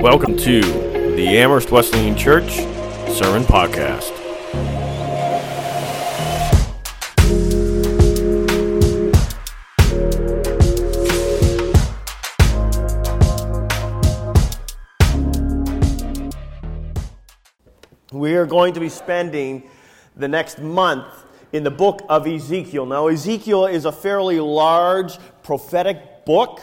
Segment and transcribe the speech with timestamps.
[0.00, 2.52] Welcome to the Amherst Wesleyan Church
[3.12, 4.16] Sermon Podcast.
[18.10, 19.68] We are going to be spending
[20.16, 21.04] the next month
[21.52, 22.86] in the book of Ezekiel.
[22.86, 26.62] Now, Ezekiel is a fairly large prophetic book,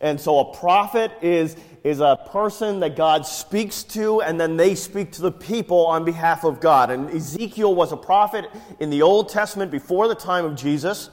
[0.00, 4.74] and so a prophet is, is a person that God speaks to, and then they
[4.74, 6.90] speak to the people on behalf of God.
[6.90, 8.46] And Ezekiel was a prophet
[8.78, 11.10] in the Old Testament before the time of Jesus.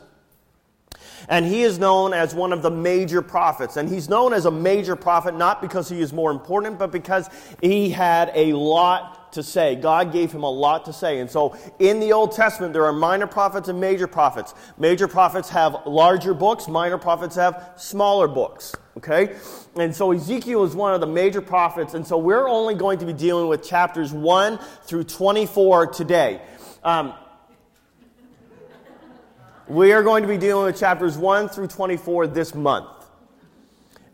[1.27, 3.77] And he is known as one of the major prophets.
[3.77, 7.29] And he's known as a major prophet not because he is more important, but because
[7.61, 9.75] he had a lot to say.
[9.75, 11.19] God gave him a lot to say.
[11.19, 14.53] And so in the Old Testament, there are minor prophets and major prophets.
[14.77, 18.75] Major prophets have larger books, minor prophets have smaller books.
[18.97, 19.35] Okay?
[19.75, 21.93] And so Ezekiel is one of the major prophets.
[21.93, 26.41] And so we're only going to be dealing with chapters 1 through 24 today.
[26.83, 27.13] Um,
[29.67, 32.89] we are going to be dealing with chapters 1 through 24 this month.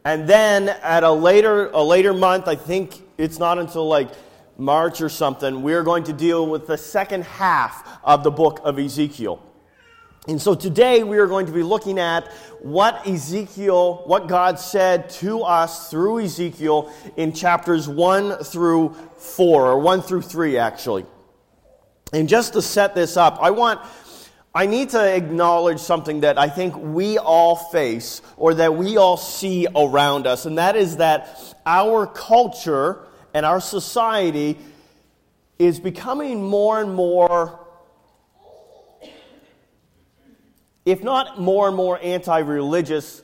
[0.04, 4.10] And then at a later, a later month, I think it's not until like
[4.58, 8.80] March or something, we're going to deal with the second half of the book of
[8.80, 9.42] Ezekiel.
[10.28, 12.32] And so today we are going to be looking at
[12.62, 19.80] what Ezekiel, what God said to us through Ezekiel in chapters 1 through 4, or
[19.80, 21.06] 1 through 3 actually.
[22.12, 23.82] And just to set this up, I want
[24.56, 29.18] I need to acknowledge something that I think we all face or that we all
[29.18, 34.58] see around us, and that is that our culture and our society
[35.60, 37.60] is becoming more and more,
[40.86, 43.22] if not more and more anti religious,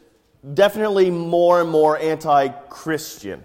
[0.54, 3.42] definitely more and more anti Christian.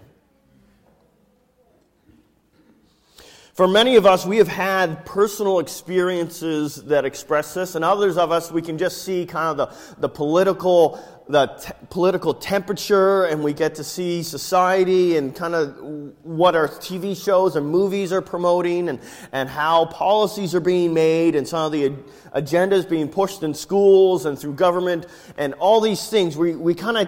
[3.53, 8.29] For many of us, we have had personal experiences that express this, and others of
[8.33, 10.99] us, we can just see kind of the, the political,
[11.29, 15.77] the te- political temperature, and we get to see society and kind of
[16.23, 18.99] what our TV shows and movies are promoting, and,
[19.31, 21.91] and how policies are being made, and some of the
[22.35, 25.05] agendas being pushed in schools and through government,
[25.37, 26.37] and all these things.
[26.37, 27.07] We, we kind of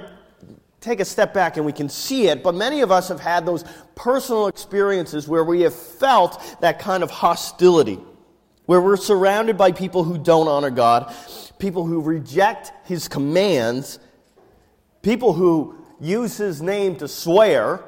[0.81, 3.45] take a step back and we can see it, but many of us have had
[3.45, 3.63] those
[3.95, 7.99] personal experiences where we have felt that kind of hostility,
[8.65, 11.13] where we're surrounded by people who don't honor God,
[11.57, 13.99] people who reject His commands,
[15.01, 17.83] people who use His name to swear,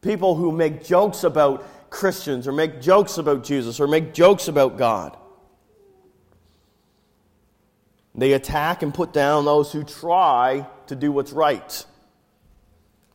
[0.00, 4.76] people who make jokes about Christians or make jokes about Jesus or make jokes about
[4.76, 5.16] God.
[8.14, 11.84] They attack and put down those who try to do what's right.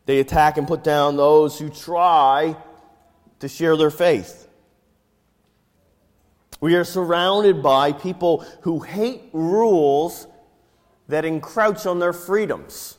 [0.06, 2.56] They attack and put down those who try
[3.40, 4.48] to share their faith.
[6.60, 10.28] We are surrounded by people who hate rules
[11.07, 12.97] that encroach on their freedoms.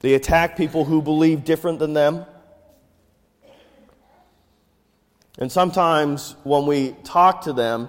[0.00, 2.26] They attack people who believe different than them.
[5.38, 7.88] And sometimes when we talk to them,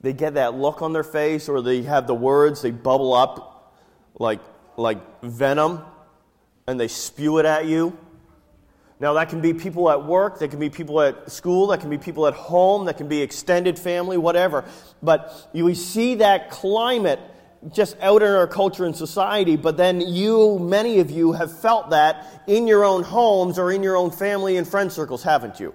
[0.00, 3.74] they get that look on their face or they have the words, they bubble up
[4.18, 4.40] like,
[4.76, 5.82] like venom
[6.66, 7.96] and they spew it at you.
[9.02, 11.90] Now, that can be people at work, that can be people at school, that can
[11.90, 14.64] be people at home, that can be extended family, whatever.
[15.02, 17.18] But we see that climate
[17.72, 21.90] just out in our culture and society, but then you, many of you, have felt
[21.90, 25.74] that in your own homes or in your own family and friend circles, haven't you?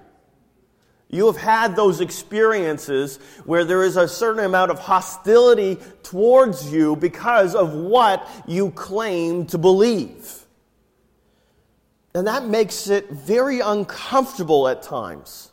[1.10, 6.96] You have had those experiences where there is a certain amount of hostility towards you
[6.96, 10.47] because of what you claim to believe.
[12.18, 15.52] And that makes it very uncomfortable at times.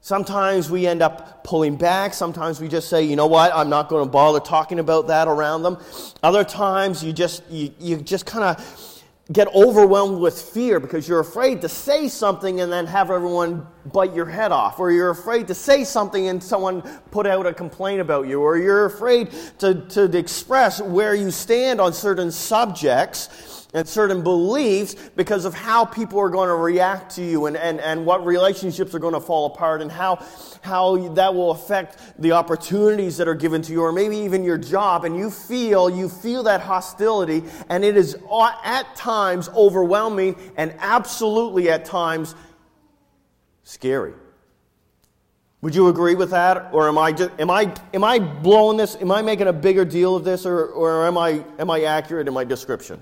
[0.00, 2.14] Sometimes we end up pulling back.
[2.14, 5.28] Sometimes we just say, you know what, I'm not going to bother talking about that
[5.28, 5.76] around them.
[6.22, 11.20] Other times you just, you, you just kind of get overwhelmed with fear because you're
[11.20, 15.46] afraid to say something and then have everyone bite your head off, or you're afraid
[15.48, 16.80] to say something and someone
[17.10, 21.82] put out a complaint about you, or you're afraid to, to express where you stand
[21.82, 23.28] on certain subjects
[23.72, 27.80] and certain beliefs because of how people are going to react to you and, and,
[27.80, 30.24] and what relationships are going to fall apart and how,
[30.62, 34.58] how that will affect the opportunities that are given to you or maybe even your
[34.58, 38.16] job and you feel you feel that hostility and it is
[38.64, 42.34] at times overwhelming and absolutely at times
[43.62, 44.14] scary
[45.60, 46.70] Would you agree with that?
[46.72, 48.96] Or am I, just, am I, am I blowing this?
[48.96, 50.44] Am I making a bigger deal of this?
[50.44, 53.00] Or, or am, I, am I accurate in my description?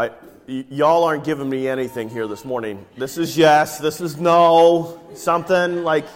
[0.00, 0.10] I,
[0.48, 2.86] y- y'all aren't giving me anything here this morning.
[2.96, 6.06] This is yes, this is no, something like,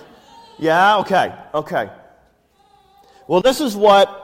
[0.59, 1.91] yeah, okay, okay.
[3.29, 4.21] Well, this is what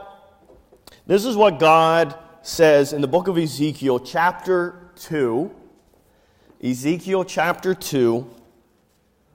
[1.07, 5.51] this is what God says in the book of Ezekiel, chapter 2.
[6.63, 8.31] Ezekiel chapter 2,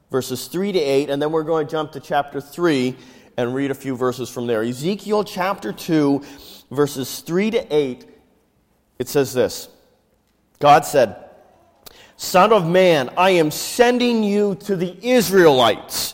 [0.10, 2.96] verses 3 to 8, and then we're going to jump to chapter 3
[3.38, 4.64] and read a few verses from there.
[4.64, 6.24] Ezekiel chapter 2,
[6.72, 8.06] verses 3 to 8,
[8.98, 9.70] it says this
[10.60, 11.18] God said,
[12.18, 16.14] Son of man, I am sending you to the Israelites,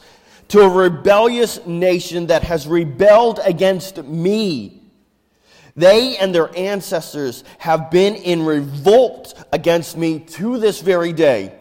[0.50, 4.82] to a rebellious nation that has rebelled against me.
[5.76, 11.56] They and their ancestors have been in revolt against me to this very day.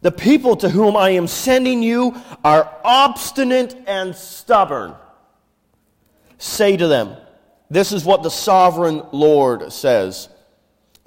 [0.00, 4.94] The people to whom I am sending you are obstinate and stubborn.
[6.38, 7.16] Say to them,
[7.68, 10.28] This is what the sovereign Lord says.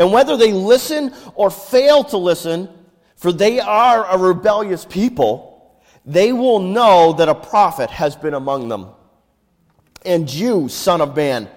[0.01, 2.67] And whether they listen or fail to listen,
[3.17, 8.67] for they are a rebellious people, they will know that a prophet has been among
[8.67, 8.87] them.
[10.03, 11.47] And you, Son of Man,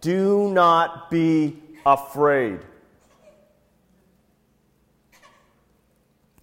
[0.00, 2.60] do not be afraid.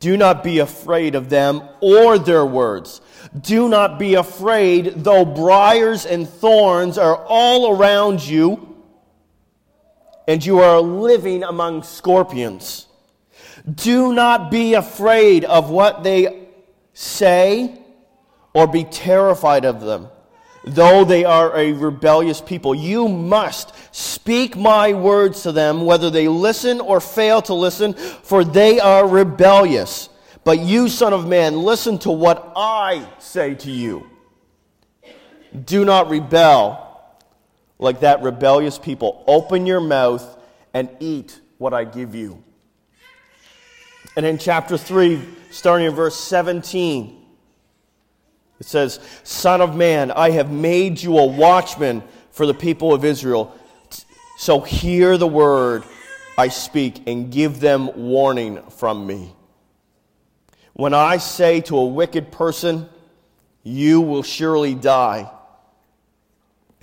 [0.01, 2.99] Do not be afraid of them or their words.
[3.39, 8.74] Do not be afraid, though briars and thorns are all around you,
[10.27, 12.87] and you are living among scorpions.
[13.73, 16.47] Do not be afraid of what they
[16.93, 17.79] say
[18.53, 20.09] or be terrified of them
[20.65, 22.73] though they are a rebellious people.
[22.73, 28.43] You must speak my words to them, whether they listen or fail to listen, for
[28.43, 30.09] they are rebellious.
[30.43, 34.09] But you, Son of Man, listen to what I say to you.
[35.65, 36.81] Do not rebel
[37.79, 39.23] like that rebellious people.
[39.27, 40.37] Open your mouth
[40.73, 42.43] and eat what I give you.
[44.15, 47.25] And in chapter 3, starting in verse 17,
[48.59, 52.01] it says, Son of man, I have made you a watchman
[52.31, 53.53] for the people of Israel.
[54.37, 55.83] So hear the word
[56.37, 59.33] I speak and give them warning from me.
[60.73, 62.89] When I say to a wicked person,
[63.63, 65.31] You will surely die,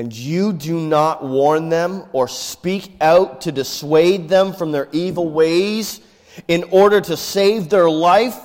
[0.02, 5.31] and you do not warn them or speak out to dissuade them from their evil
[5.31, 6.00] ways
[6.49, 8.37] in order to save their life,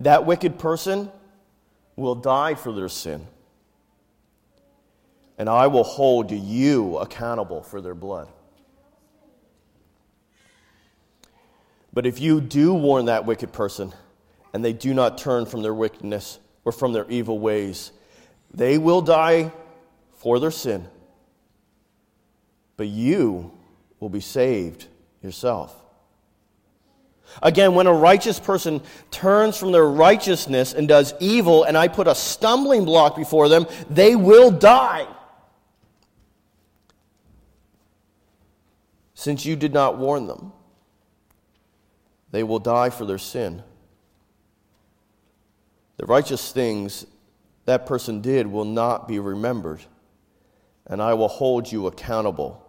[0.00, 1.10] that wicked person
[1.96, 3.26] will die for their sin.
[5.38, 8.28] And I will hold you accountable for their blood.
[11.90, 13.94] But if you do warn that wicked person,
[14.52, 17.90] and they do not turn from their wickedness or from their evil ways,
[18.54, 19.52] they will die
[20.16, 20.88] for their sin.
[22.76, 23.52] But you
[24.00, 24.86] will be saved
[25.22, 25.74] yourself.
[27.42, 28.80] Again, when a righteous person
[29.10, 33.66] turns from their righteousness and does evil, and I put a stumbling block before them,
[33.90, 35.06] they will die.
[39.14, 40.52] Since you did not warn them,
[42.30, 43.62] they will die for their sin.
[45.96, 47.06] The righteous things
[47.64, 49.80] that person did will not be remembered,
[50.86, 52.66] and I will hold you accountable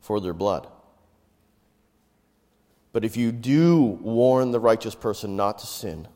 [0.00, 0.68] for their blood.
[2.92, 6.08] But if you do warn the righteous person not to sin,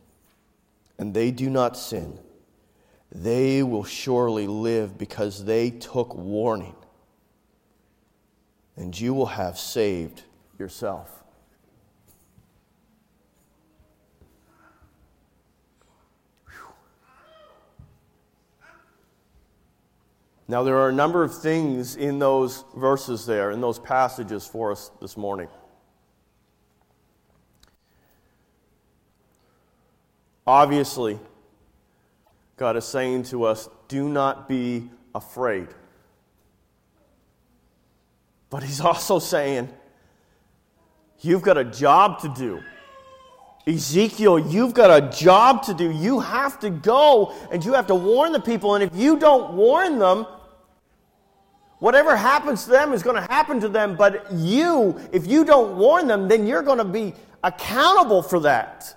[0.98, 2.18] and they do not sin,
[3.10, 6.76] they will surely live because they took warning,
[8.76, 10.22] and you will have saved
[10.58, 11.23] yourself.
[20.46, 24.72] Now, there are a number of things in those verses there, in those passages for
[24.72, 25.48] us this morning.
[30.46, 31.18] Obviously,
[32.56, 35.68] God is saying to us, do not be afraid.
[38.50, 39.70] But He's also saying,
[41.20, 42.62] you've got a job to do.
[43.66, 45.90] Ezekiel, you've got a job to do.
[45.90, 48.74] You have to go and you have to warn the people.
[48.74, 50.26] And if you don't warn them,
[51.84, 53.94] whatever happens to them is going to happen to them.
[53.94, 57.12] But you, if you don't warn them, then you're going to be
[57.42, 58.96] accountable for that.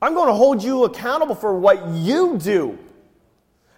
[0.00, 2.78] I'm going to hold you accountable for what you do.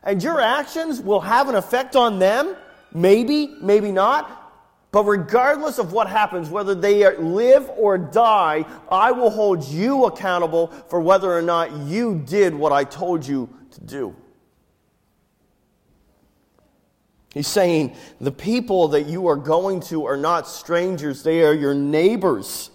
[0.02, 2.54] And your actions will have an effect on them.
[2.92, 4.52] Maybe, maybe not.
[4.92, 10.66] But regardless of what happens, whether they live or die, I will hold you accountable
[10.90, 14.16] for whether or not you did what I told you to do.
[17.35, 21.75] He's saying the people that you are going to are not strangers, they are your
[21.75, 22.71] neighbors.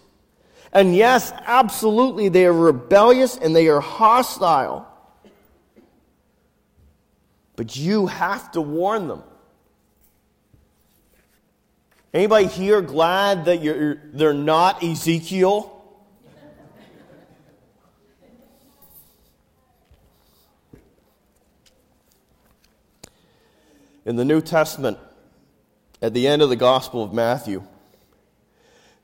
[0.73, 4.85] And yes, absolutely, they are rebellious and they are hostile.
[7.55, 9.23] But you have to warn them.
[12.13, 13.61] Anybody here glad that
[14.13, 15.78] they're not Ezekiel?
[24.09, 24.97] In the New Testament,
[26.01, 27.61] at the end of the Gospel of Matthew,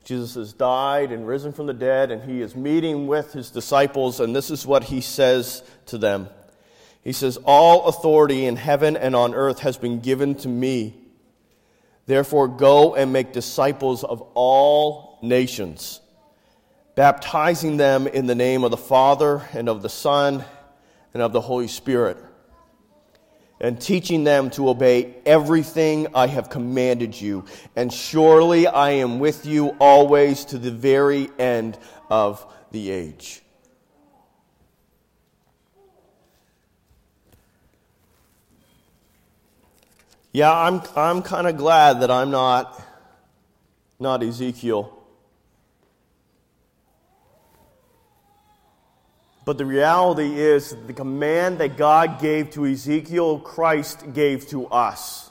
[0.02, 4.18] Jesus has died and risen from the dead, and he is meeting with his disciples,
[4.18, 6.28] and this is what he says to them.
[7.04, 10.96] He says, All authority in heaven and on earth has been given to me.
[12.06, 16.00] Therefore, go and make disciples of all nations,
[16.96, 20.44] baptizing them in the name of the Father and of the Son
[21.14, 22.18] and of the Holy Spirit,
[23.60, 27.44] and teaching them to obey everything I have commanded you.
[27.74, 31.78] And surely I am with you always to the very end
[32.10, 33.42] of the age.
[40.32, 42.82] Yeah, I'm, I'm kind of glad that I'm not,
[43.98, 44.95] not Ezekiel.
[49.46, 55.30] But the reality is, the command that God gave to Ezekiel, Christ gave to us.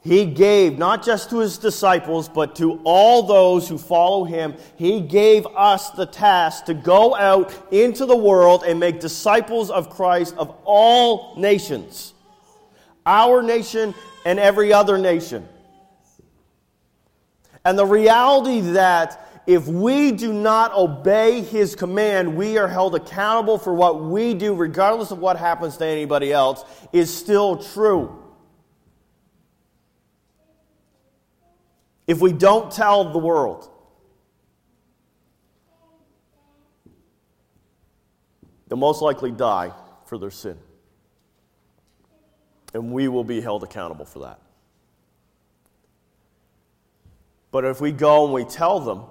[0.00, 4.54] He gave not just to his disciples, but to all those who follow him.
[4.76, 9.90] He gave us the task to go out into the world and make disciples of
[9.90, 12.12] Christ of all nations
[13.06, 13.94] our nation
[14.24, 15.48] and every other nation.
[17.64, 23.58] And the reality that if we do not obey his command, we are held accountable
[23.58, 28.22] for what we do, regardless of what happens to anybody else, is still true.
[32.06, 33.70] If we don't tell the world,
[38.68, 39.72] they'll most likely die
[40.06, 40.58] for their sin
[42.74, 44.40] and we will be held accountable for that.
[47.52, 49.04] But if we go and we tell them,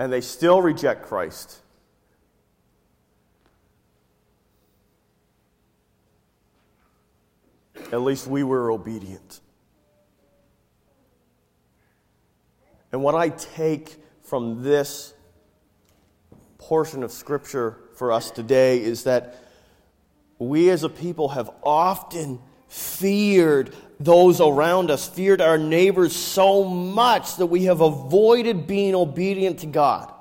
[0.00, 1.58] and they still reject Christ,
[7.92, 9.40] at least we were obedient.
[12.92, 15.12] And what I take from this
[16.56, 19.38] portion of Scripture for us today is that
[20.38, 27.36] we as a people have often feared those around us, feared our neighbors so much
[27.36, 30.12] that we have avoided being obedient to God.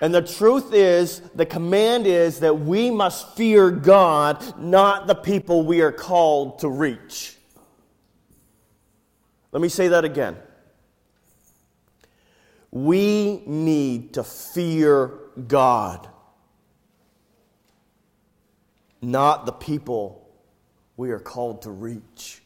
[0.00, 5.62] And the truth is, the command is that we must fear God, not the people
[5.62, 7.36] we are called to reach.
[9.52, 10.36] Let me say that again.
[12.72, 16.08] We need to fear God
[19.04, 20.23] not the people
[20.96, 22.42] we are called to reach.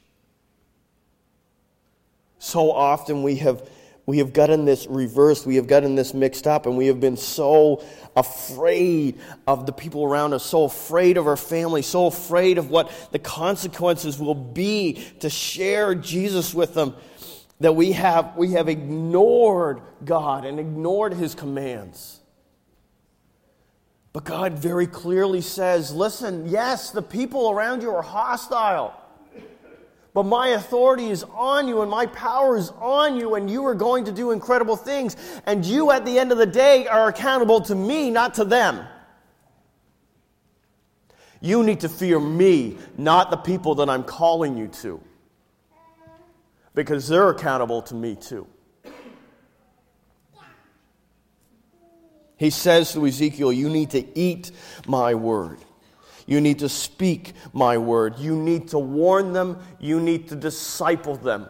[2.38, 3.68] So often we have,
[4.06, 7.16] we have gotten this reversed, we have gotten this mixed up, and we have been
[7.16, 7.84] so
[8.16, 12.90] afraid of the people around us, so afraid of our family, so afraid of what
[13.12, 16.94] the consequences will be to share Jesus with them
[17.60, 22.17] that we have, we have ignored God and ignored His commands.
[24.18, 29.00] But God very clearly says listen, yes, the people around you are hostile.
[30.12, 33.76] But my authority is on you and my power is on you, and you are
[33.76, 35.14] going to do incredible things.
[35.46, 38.84] And you, at the end of the day, are accountable to me, not to them.
[41.40, 45.00] You need to fear me, not the people that I'm calling you to.
[46.74, 48.48] Because they're accountable to me too.
[52.38, 54.52] He says to Ezekiel, You need to eat
[54.86, 55.58] my word.
[56.26, 58.18] You need to speak my word.
[58.18, 59.58] You need to warn them.
[59.80, 61.48] You need to disciple them.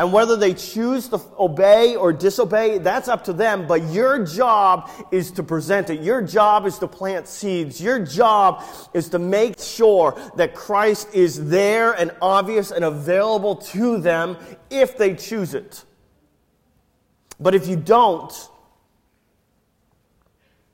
[0.00, 3.66] And whether they choose to obey or disobey, that's up to them.
[3.66, 6.00] But your job is to present it.
[6.00, 7.82] Your job is to plant seeds.
[7.82, 13.98] Your job is to make sure that Christ is there and obvious and available to
[13.98, 14.38] them
[14.70, 15.84] if they choose it.
[17.38, 18.32] But if you don't,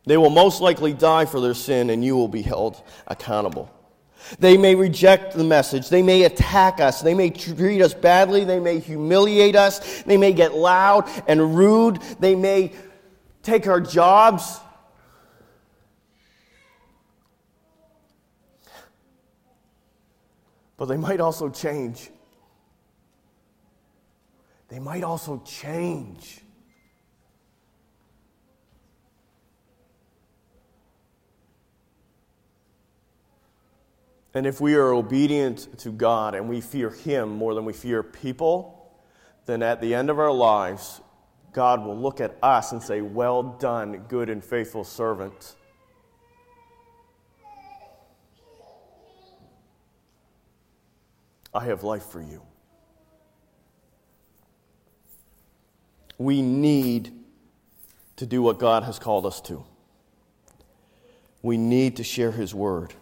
[0.07, 3.71] they will most likely die for their sin, and you will be held accountable.
[4.39, 5.89] They may reject the message.
[5.89, 7.03] They may attack us.
[7.03, 8.45] They may treat us badly.
[8.45, 10.03] They may humiliate us.
[10.03, 12.01] They may get loud and rude.
[12.19, 12.73] They may
[13.43, 14.61] take our jobs.
[20.77, 22.11] But they might also change.
[24.69, 26.41] They might also change.
[34.37, 38.03] And if we are obedient to God and we fear Him more than we fear
[38.03, 38.95] people,
[39.47, 41.01] then at the end of our lives,
[41.55, 45.55] God will look at us and say, Well done, good and faithful servant.
[51.55, 52.43] I have life for you.
[56.19, 57.11] We need
[58.17, 59.65] to do what God has called us to.
[61.41, 62.93] We need to share His word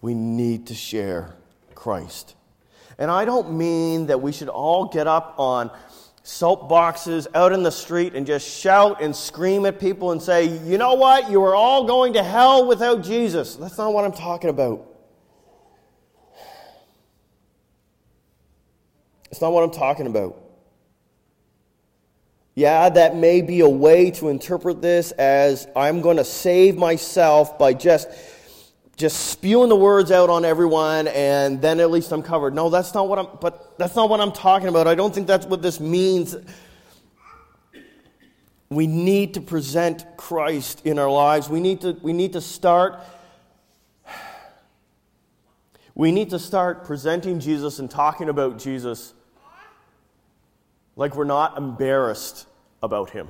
[0.00, 1.34] we need to share
[1.74, 2.34] Christ.
[2.98, 5.70] And I don't mean that we should all get up on
[6.24, 10.76] soapboxes out in the street and just shout and scream at people and say, you
[10.76, 13.56] know what, you are all going to hell without Jesus.
[13.56, 14.84] That's not what I'm talking about.
[19.30, 20.36] It's not what I'm talking about.
[22.54, 27.56] Yeah, that may be a way to interpret this as I'm going to save myself
[27.56, 28.08] by just
[28.98, 32.52] just spewing the words out on everyone and then at least I'm covered.
[32.52, 34.88] No, that's not what I'm but that's not what I'm talking about.
[34.88, 36.36] I don't think that's what this means.
[38.68, 41.48] We need to present Christ in our lives.
[41.48, 42.98] We need to we need to start
[45.94, 49.14] we need to start presenting Jesus and talking about Jesus
[50.96, 52.48] like we're not embarrassed
[52.82, 53.28] about him.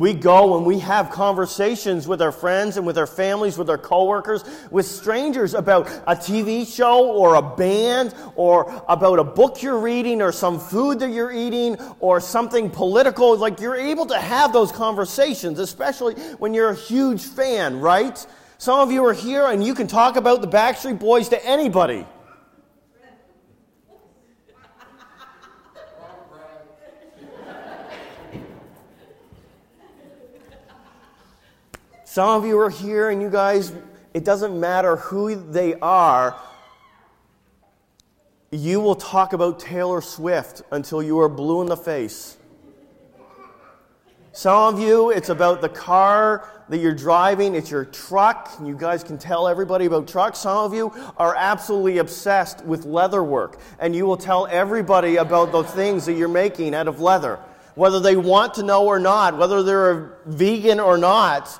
[0.00, 3.76] We go and we have conversations with our friends and with our families, with our
[3.76, 9.78] coworkers, with strangers about a TV show or a band or about a book you're
[9.78, 13.36] reading or some food that you're eating or something political.
[13.36, 18.26] Like you're able to have those conversations, especially when you're a huge fan, right?
[18.56, 22.06] Some of you are here and you can talk about the Backstreet Boys to anybody.
[32.10, 33.72] Some of you are here and you guys,
[34.14, 36.36] it doesn't matter who they are,
[38.50, 42.36] you will talk about Taylor Swift until you are blue in the face.
[44.32, 48.50] Some of you, it's about the car that you're driving, it's your truck.
[48.60, 50.40] You guys can tell everybody about trucks.
[50.40, 55.52] Some of you are absolutely obsessed with leather work, and you will tell everybody about
[55.52, 57.38] the things that you're making out of leather,
[57.76, 61.56] whether they want to know or not, whether they're a vegan or not.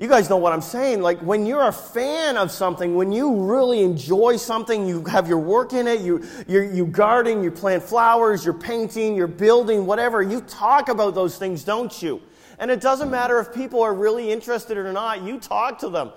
[0.00, 1.02] You guys know what I'm saying.
[1.02, 5.36] Like when you're a fan of something, when you really enjoy something, you have your
[5.36, 10.22] work in it, you, you're, you garden, you plant flowers, you're painting, you're building, whatever.
[10.22, 12.22] You talk about those things, don't you?
[12.58, 16.12] And it doesn't matter if people are really interested or not, you talk to them.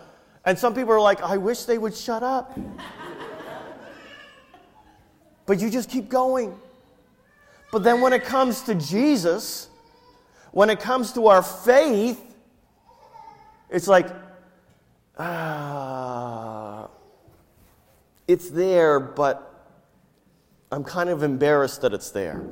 [0.46, 2.58] And some people are like, I wish they would shut up.
[5.46, 6.58] but you just keep going.
[7.70, 9.68] But then when it comes to Jesus,
[10.54, 12.33] when it comes to our faith,
[13.74, 14.08] it's like,
[15.18, 16.88] ah,
[18.28, 19.50] it's there, but
[20.72, 22.46] I'm kind of embarrassed that it's there.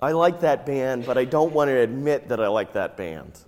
[0.00, 3.38] I like that band, but I don't want to admit that I like that band.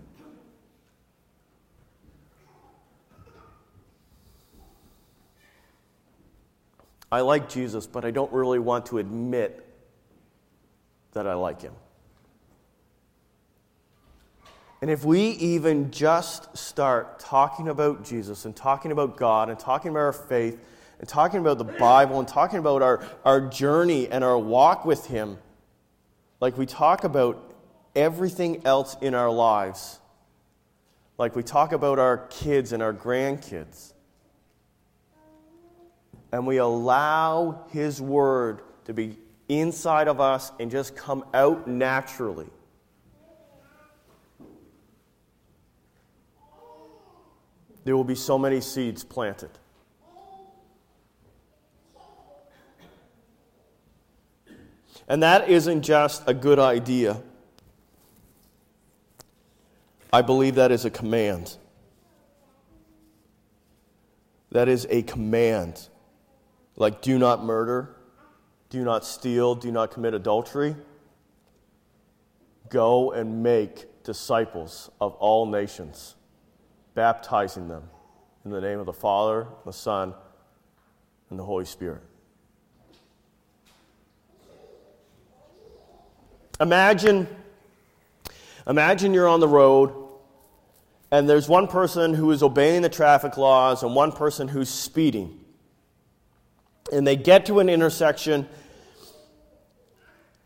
[7.10, 9.66] I like Jesus, but I don't really want to admit
[11.12, 11.72] that I like him.
[14.82, 19.90] And if we even just start talking about Jesus and talking about God and talking
[19.90, 20.60] about our faith
[20.98, 25.06] and talking about the Bible and talking about our, our journey and our walk with
[25.06, 25.38] Him,
[26.40, 27.54] like we talk about
[27.94, 29.98] everything else in our lives,
[31.16, 33.94] like we talk about our kids and our grandkids,
[36.32, 39.16] and we allow His Word to be
[39.48, 42.50] inside of us and just come out naturally
[47.86, 49.48] there will be so many seeds planted.
[55.06, 57.22] And that isn't just a good idea.
[60.12, 61.56] I believe that is a command.
[64.50, 65.88] That is a command.
[66.74, 67.94] Like, do not murder,
[68.68, 70.74] do not steal, do not commit adultery.
[72.68, 76.16] Go and make disciples of all nations,
[76.96, 77.84] baptizing them
[78.44, 80.14] in the name of the Father, the Son,
[81.30, 82.00] and the Holy Spirit.
[86.58, 87.28] Imagine,
[88.66, 89.92] imagine you're on the road
[91.12, 95.38] and there's one person who is obeying the traffic laws and one person who's speeding.
[96.90, 98.48] And they get to an intersection,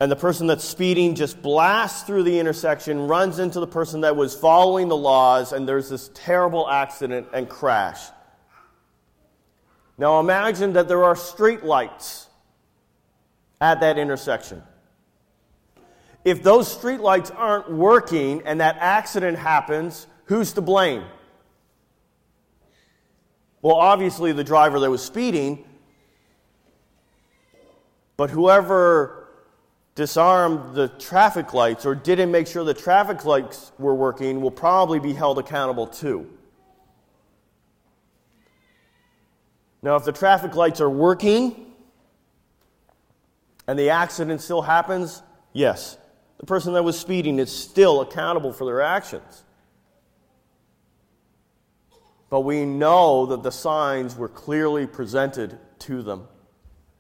[0.01, 4.17] and the person that's speeding just blasts through the intersection, runs into the person that
[4.17, 8.01] was following the laws, and there's this terrible accident and crash.
[9.99, 12.29] Now imagine that there are street lights
[13.61, 14.63] at that intersection.
[16.25, 21.05] If those street lights aren't working and that accident happens, who's to blame?
[23.61, 25.67] Well, obviously the driver that was speeding,
[28.17, 29.20] but whoever
[30.01, 34.99] disarmed the traffic lights or didn't make sure the traffic lights were working will probably
[34.99, 36.27] be held accountable too.
[39.83, 41.67] Now, if the traffic lights are working
[43.67, 45.99] and the accident still happens, yes,
[46.39, 49.45] the person that was speeding is still accountable for their actions.
[52.31, 56.27] But we know that the signs were clearly presented to them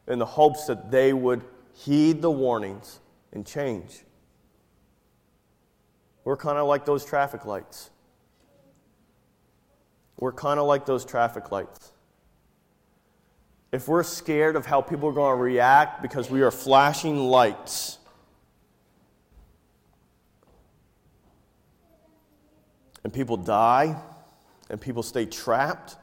[0.06, 1.42] in the hopes that they would
[1.74, 3.00] heed the warnings
[3.32, 4.02] and change.
[6.24, 7.90] We're kind of like those traffic lights.
[10.18, 11.92] We're kind of like those traffic lights.
[13.72, 17.98] If we're scared of how people are going to react because we are flashing lights,
[23.02, 23.96] and people die,
[24.68, 25.96] and people stay trapped,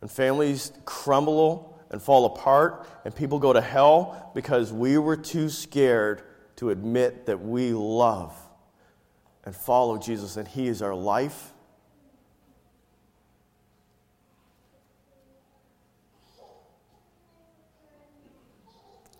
[0.00, 5.48] and families crumble and fall apart, and people go to hell because we were too
[5.48, 6.22] scared
[6.56, 8.34] to admit that we love
[9.44, 11.52] and follow Jesus and He is our life.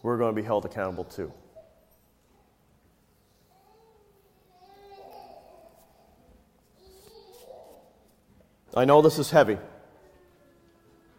[0.02, 1.33] We're going to be held accountable too.
[8.74, 9.59] I know this is heavy.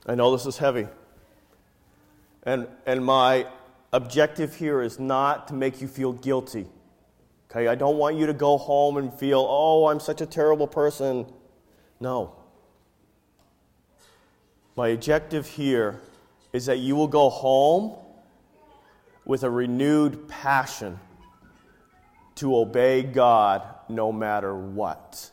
[0.05, 0.87] I know this is heavy.
[2.49, 3.45] And, and my
[3.93, 6.65] objective here is not to make you feel guilty.
[7.51, 10.65] Okay, I don't want you to go home and feel, oh, I'm such a terrible
[10.65, 11.31] person.
[11.99, 12.33] No.
[14.75, 16.01] My objective here
[16.51, 17.95] is that you will go home
[19.25, 20.99] with a renewed passion
[22.33, 25.29] to obey God no matter what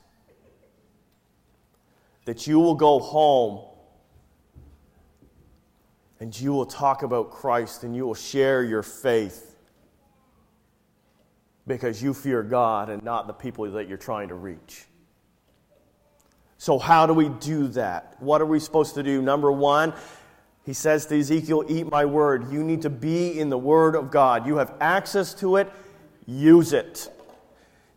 [2.26, 3.64] that you will go home
[6.20, 9.56] and you will talk about Christ and you will share your faith
[11.66, 14.84] because you fear God and not the people that you're trying to reach.
[16.58, 18.16] So, how do we do that?
[18.18, 19.20] What are we supposed to do?
[19.20, 19.92] Number one,
[20.64, 22.50] he says to Ezekiel, Eat my word.
[22.50, 24.46] You need to be in the word of God.
[24.46, 25.70] You have access to it,
[26.26, 27.10] use it.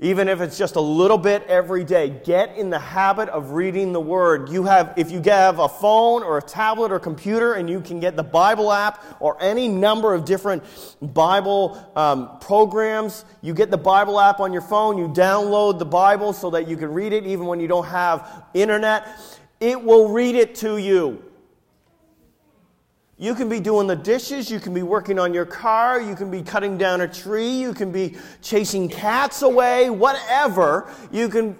[0.01, 3.91] Even if it's just a little bit every day, get in the habit of reading
[3.91, 4.47] the Word.
[4.47, 7.99] You have, if you have a phone or a tablet or computer and you can
[7.99, 10.63] get the Bible app or any number of different
[11.01, 16.31] Bible um, programs, you get the Bible app on your phone, you download the Bible
[16.31, 19.05] so that you can read it even when you don't have internet.
[19.59, 21.28] It will read it to you.
[23.21, 26.32] You can be doing the dishes, you can be working on your car, you can
[26.32, 30.89] be cutting down a tree, you can be chasing cats away, whatever.
[31.12, 31.58] You can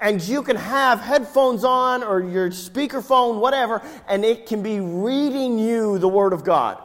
[0.00, 5.58] and you can have headphones on or your speakerphone, whatever, and it can be reading
[5.58, 6.82] you the Word of God.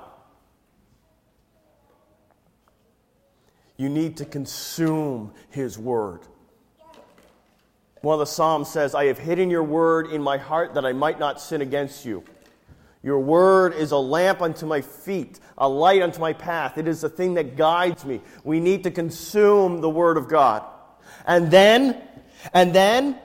[3.78, 6.22] You need to consume His Word.
[8.02, 10.94] One of the Psalms says, I have hidden your Word in my heart that I
[10.94, 12.24] might not sin against you.
[13.04, 16.78] Your word is a lamp unto my feet, a light unto my path.
[16.78, 18.22] It is the thing that guides me.
[18.44, 20.64] We need to consume the word of God.
[21.26, 22.00] And then,
[22.54, 23.18] and then,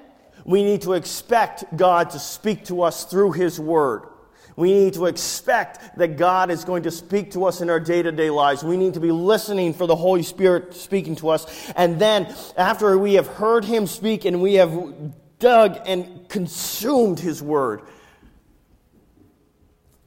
[0.44, 4.08] we need to expect God to speak to us through his word.
[4.54, 8.02] We need to expect that God is going to speak to us in our day
[8.02, 8.64] to day lives.
[8.64, 11.70] We need to be listening for the Holy Spirit speaking to us.
[11.76, 17.42] And then, after we have heard Him speak and we have dug and consumed His
[17.42, 17.82] Word,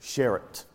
[0.10, 0.65] share it.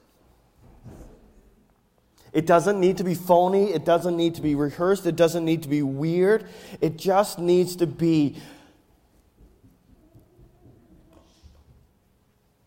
[2.33, 3.73] It doesn't need to be phony.
[3.73, 5.07] It doesn't need to be rehearsed.
[5.07, 6.47] It doesn't need to be weird.
[6.81, 8.37] It just needs to be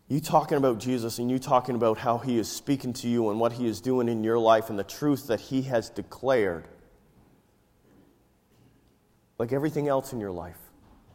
[0.08, 3.40] you talking about Jesus and you talking about how he is speaking to you and
[3.40, 6.66] what he is doing in your life and the truth that he has declared.
[9.40, 10.58] like everything else in your life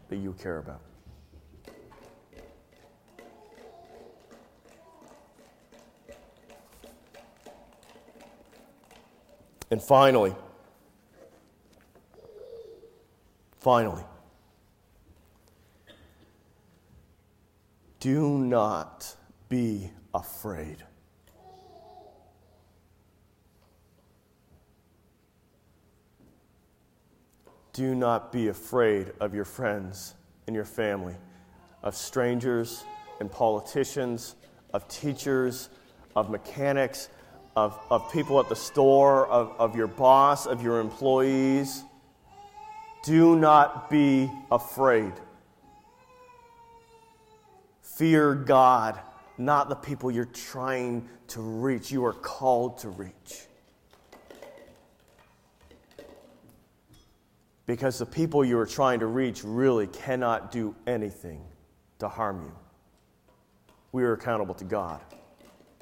[0.09, 0.83] that you care about.
[9.73, 10.35] And finally,
[13.59, 14.03] finally,
[18.01, 19.17] do not
[19.49, 20.85] be afraid.
[27.73, 30.13] Do not be afraid of your friends
[30.47, 31.17] and your family,
[31.83, 32.85] of strangers
[33.21, 34.35] and politicians,
[34.75, 35.71] of teachers,
[36.15, 37.09] of mechanics,
[37.57, 41.85] of, of people at the store, of, of your boss, of your employees.
[43.05, 45.13] Do not be afraid.
[47.83, 48.99] Fear God,
[49.39, 53.47] not the people you're trying to reach, you are called to reach.
[57.67, 61.43] Because the people you are trying to reach really cannot do anything
[62.01, 62.53] to harm you.
[63.93, 65.01] We are accountable to God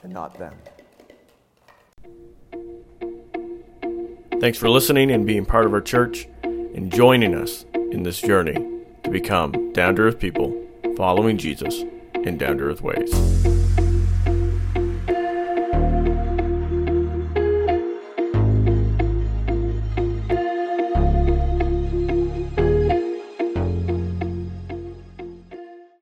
[0.03, 0.55] and not them.
[4.41, 8.55] Thanks for listening and being part of our church and joining us in this journey
[9.03, 10.59] to become down to earth people
[10.97, 13.50] following Jesus in down to earth ways.